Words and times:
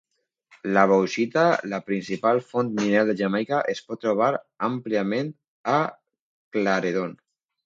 La 0.77 0.83
bauxita, 0.91 1.43
la 1.73 1.79
principal 1.89 2.41
font 2.53 2.71
mineral 2.79 3.11
de 3.11 3.15
Jamaica, 3.21 3.61
es 3.75 3.83
pot 3.91 4.01
trobar 4.07 4.31
àmpliament 4.71 5.31
a 5.77 5.79
Claredon. 6.59 7.17